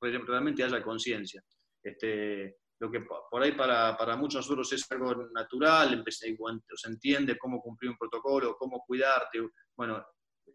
[0.00, 1.42] realmente haya conciencia.
[1.86, 7.60] Este, lo que por ahí para, para, muchos nosotros es algo natural, se entiende cómo
[7.60, 9.38] cumplir un protocolo, cómo cuidarte.
[9.76, 10.04] Bueno,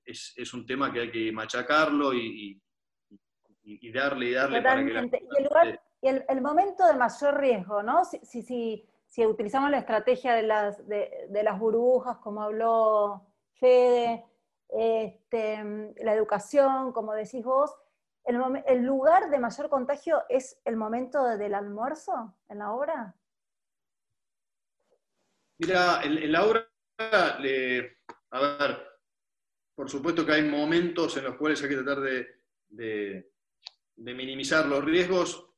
[0.04, 2.62] es, es un tema que hay que machacarlo y,
[3.64, 5.26] y, darle y darle para que
[6.04, 8.04] y el, el, momento de mayor riesgo, ¿no?
[8.04, 14.26] Si, si, si, utilizamos la estrategia de las, de, de las burbujas, como habló Fede,
[14.68, 15.64] este,
[16.04, 17.72] la educación, como decís vos,
[18.24, 23.16] el, lugar de mayor contagio es el momento del almuerzo en la obra?
[25.58, 28.88] Mira, en, la obra, a ver,
[29.76, 32.28] por supuesto que hay momentos en los cuales hay que tratar de,
[32.70, 33.32] de,
[33.96, 35.52] de minimizar los riesgos,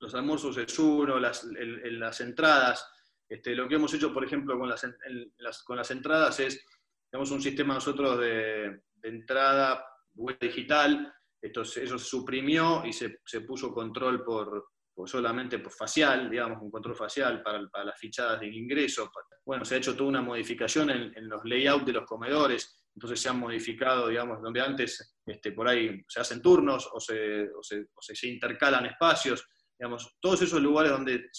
[0.00, 2.90] los almuerzos es uno, las, entradas.
[3.28, 6.64] Este, lo que hemos hecho, por ejemplo, con las, entradas es,
[7.10, 13.72] tenemos un sistema nosotros de, entrada web digital, esto, eso se suprimió y se, puso
[13.72, 14.68] control por,
[15.06, 19.10] solamente por facial, digamos, un control facial para, las fichadas de ingreso.
[19.44, 23.28] Bueno, se ha hecho toda una modificación en, los layouts de los comedores, entonces se
[23.28, 28.28] han modificado, digamos, donde antes este, por ahí se hacen turnos o se, se, se
[28.28, 29.46] intercalan espacios,
[29.78, 31.30] digamos, todos esos lugares donde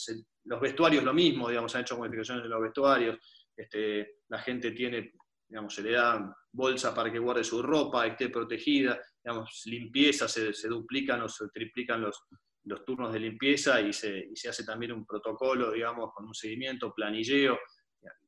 [0.45, 3.17] los vestuarios lo mismo, digamos, han hecho modificaciones en los vestuarios,
[3.55, 5.13] este, la gente tiene,
[5.47, 10.51] digamos, se le da bolsa para que guarde su ropa, esté protegida, digamos, limpieza, se,
[10.67, 12.25] duplican o se triplican los,
[12.65, 16.33] los turnos de limpieza y se, y se, hace también un protocolo, digamos, con un
[16.33, 17.57] seguimiento, planilleo,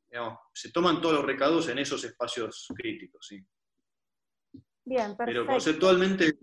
[0.09, 3.43] digamos, se toman todos los recados en esos espacios críticos, ¿sí?
[4.85, 5.25] Bien, perfecto.
[5.25, 6.37] Pero conceptualmente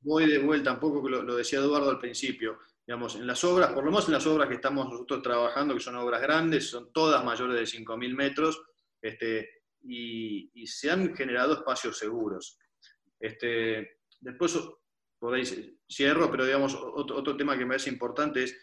[0.00, 3.72] voy de vuelta, un poco lo, lo decía Eduardo al principio, digamos, en las obras,
[3.72, 6.92] por lo menos en las obras que estamos nosotros trabajando, que son obras grandes, son
[6.92, 8.62] todas mayores de 5.000 metros,
[9.00, 9.57] este,
[9.88, 12.58] y, se han generado espacios seguros.
[13.18, 14.58] Este, después,
[15.18, 15.58] podéis,
[15.90, 18.56] cierro, pero digamos, otro, tema que me parece importante es,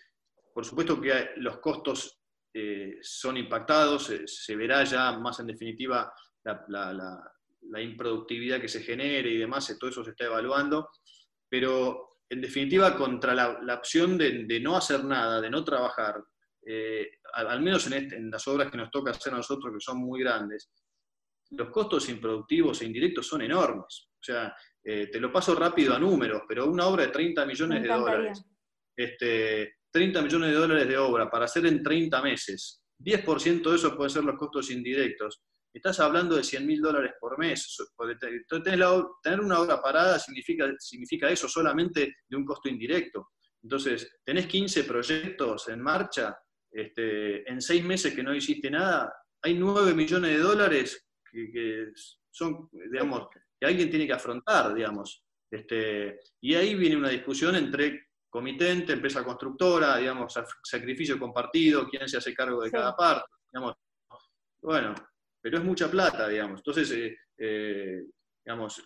[0.53, 2.21] por supuesto que los costos
[2.53, 7.21] eh, son impactados, se, verá ya más en definitiva la,
[7.61, 10.89] la improductividad que se genere y demás, todo eso se está evaluando,
[11.49, 16.23] pero en definitiva, contra la, opción de, no hacer nada, de no trabajar,
[16.65, 19.99] eh, al, menos este, en, las obras que nos toca hacer a nosotros, que son
[19.99, 20.71] muy grandes,
[21.51, 24.09] los costos improductivos e indirectos son enormes.
[24.13, 27.81] O sea, eh, te lo paso rápido a números, pero una obra de 30 millones
[27.81, 28.43] de dólares,
[28.95, 33.95] este, 30 millones de dólares de obra para hacer en 30 meses, 10% de eso
[33.95, 35.43] pueden ser los costos indirectos
[35.77, 37.77] estás hablando de 100 mil dólares por mes.
[38.63, 43.31] Tener una obra parada significa, significa eso solamente de un costo indirecto.
[43.61, 46.37] Entonces, tenés 15 proyectos en marcha,
[46.71, 51.04] este, en seis meses que no hiciste nada, hay 9 millones de dólares
[51.51, 51.91] que,
[52.31, 53.27] son, digamos,
[53.59, 55.23] que alguien tiene que afrontar, digamos.
[55.49, 62.17] Este, y ahí viene una discusión entre comitente, empresa constructora, digamos, sacrificio compartido, quién se
[62.17, 63.75] hace cargo de cada parte, digamos.
[64.61, 64.93] Bueno,
[65.41, 66.59] pero es mucha plata, digamos.
[66.59, 68.03] Entonces, eh, eh,
[68.43, 68.83] digamos,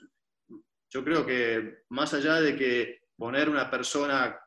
[0.91, 4.39] yo creo que más allá de que poner una persona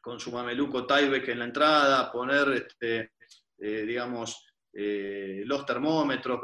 [0.00, 3.12] con su mameluco Tyvek en la entrada, poner, este,
[3.58, 6.40] eh, digamos, los termómetros,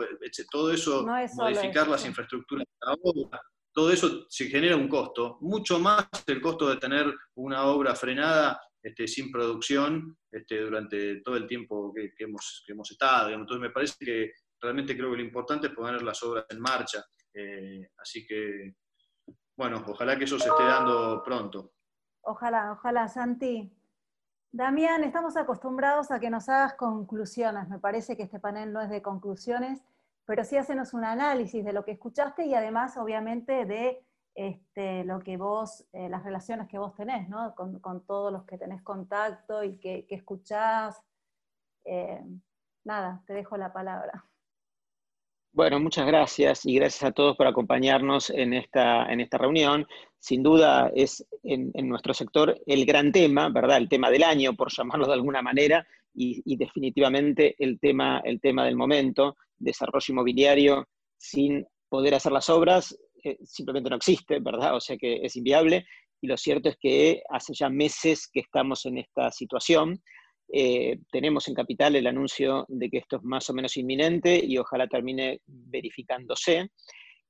[0.51, 3.41] todo eso, modificar las infraestructuras de la obra,
[3.77, 8.59] todo eso se genera un costo, mucho más el costo de tener una obra frenada
[8.83, 13.31] este, sin producción este, durante todo el tiempo que, hemos, que hemos, estado.
[13.31, 17.05] Entonces me parece que realmente creo que lo importante es poner las obras en marcha.
[17.35, 18.77] Eh, así que,
[19.57, 21.75] bueno, ojalá que eso se esté dando pronto.
[22.23, 23.76] Ojalá, ojalá, Santi.
[24.53, 27.69] Damián, estamos acostumbrados a que nos hagas conclusiones.
[27.69, 29.83] Me parece que este panel no es de conclusiones,
[30.25, 35.21] pero sí hacenos un análisis de lo que escuchaste y además, obviamente, de este, lo
[35.21, 37.55] que vos, eh, las relaciones que vos tenés, ¿no?
[37.55, 41.03] Con, todos los que tenés contacto y que, escuchás.
[41.85, 42.25] Eh,
[42.85, 44.25] nada, te dejo la palabra.
[45.57, 49.87] Bueno, muchas gracias y gracias a todos por acompañarnos en esta, en esta reunión.
[50.19, 53.79] Sin duda es en, nuestro sector el gran tema, ¿verdad?
[53.79, 58.67] El tema del año, por llamarlo de alguna manera, y, definitivamente el tema, el tema
[58.67, 62.95] del momento, desarrollo inmobiliario sin poder hacer las obras,
[63.25, 64.77] eh, simplemente no existe, ¿verdad?
[64.77, 65.87] O sea que es inviable.
[66.21, 70.03] Y lo cierto es que hace ya meses que estamos en esta situación.
[70.49, 74.59] Eh, tenemos en Capital el anuncio de que esto es más o menos inminente y
[74.59, 76.71] ojalá termine verificándose.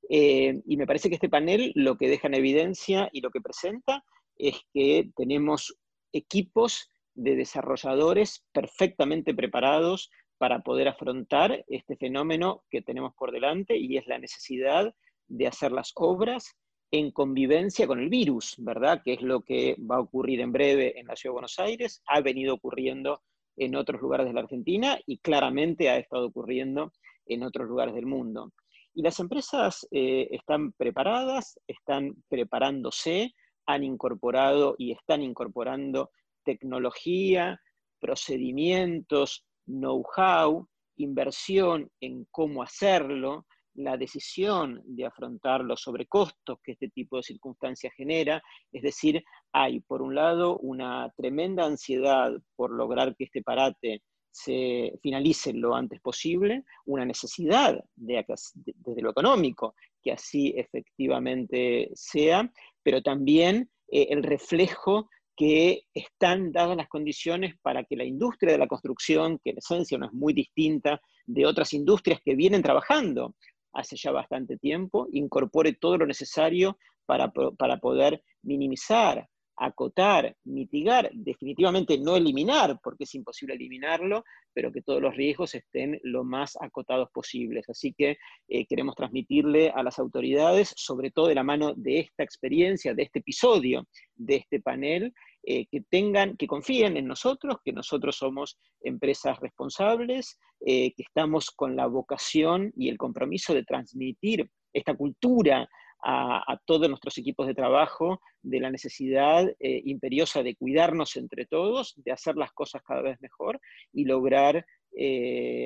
[0.09, 3.41] Eh, y me parece que este panel lo que deja en evidencia y lo que
[3.41, 4.03] presenta
[4.37, 5.77] es que tenemos
[6.13, 13.97] equipos de desarrolladores perfectamente preparados para poder afrontar este fenómeno que tenemos por delante y
[13.97, 14.93] es la necesidad
[15.27, 16.55] de hacer las obras
[16.91, 19.01] en convivencia con el virus, ¿verdad?
[19.03, 22.01] Que es lo que va a ocurrir en breve en la Ciudad de Buenos Aires,
[22.07, 23.21] ha venido ocurriendo
[23.57, 26.93] en otros lugares de la Argentina y claramente ha estado ocurriendo
[27.25, 28.53] en otros lugares del mundo.
[28.93, 33.33] Y las empresas eh, están preparadas, están preparándose,
[33.65, 36.11] han incorporado y están incorporando
[36.43, 37.59] tecnología,
[37.99, 43.45] procedimientos, know-how, inversión en cómo hacerlo,
[43.77, 48.41] la decisión de afrontar los sobrecostos que este tipo de circunstancias genera.
[48.71, 54.01] Es decir, hay por un lado una tremenda ansiedad por lograr que este parate
[54.31, 58.25] se finalice lo antes posible, una necesidad de,
[58.55, 62.51] desde lo económico que así efectivamente sea,
[62.83, 68.57] pero también eh, el reflejo que están dadas las condiciones para que la industria de
[68.57, 73.35] la construcción, que en esencia no es muy distinta de otras industrias que vienen trabajando
[73.73, 81.97] hace ya bastante tiempo, incorpore todo lo necesario para, para poder minimizar, acotar, mitigar, definitivamente
[81.97, 87.09] no eliminar, porque es imposible eliminarlo, pero que todos los riesgos estén lo más acotados
[87.11, 87.67] posibles.
[87.67, 92.23] Así que eh, queremos transmitirle a las autoridades, sobre todo de la mano de esta
[92.23, 95.13] experiencia, de este episodio, de este panel,
[95.49, 101.51] eh, que tengan, que confíen en nosotros, que nosotros somos empresas responsables, eh, que estamos
[101.51, 105.69] con la vocación y el compromiso de transmitir esta cultura
[106.03, 111.93] a, todos nuestros equipos de trabajo de la necesidad eh, imperiosa de cuidarnos entre todos,
[111.95, 113.61] de hacer las cosas cada vez mejor
[113.93, 114.65] y lograr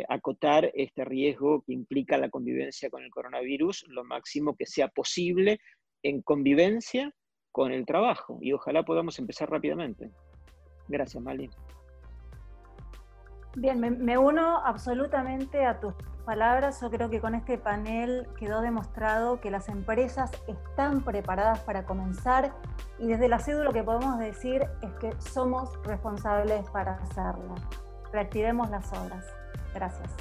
[0.10, 5.60] acotar este riesgo que implica la convivencia con el coronavirus lo máximo que sea posible
[6.04, 7.14] en convivencia
[7.52, 10.12] con el trabajo y ojalá podamos empezar rápidamente.
[10.88, 11.50] Gracias, Mali.
[13.56, 15.94] Bien, me, uno absolutamente a tus
[16.26, 16.80] palabras.
[16.82, 22.54] Yo creo que con este panel quedó demostrado que las empresas están preparadas para comenzar
[22.98, 27.56] y desde la CEDU lo que podemos decir es que somos responsables para hacerlo.
[28.14, 29.26] Reactivemos las obras.
[29.74, 30.16] Gracias.